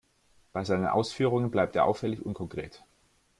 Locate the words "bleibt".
1.51-1.75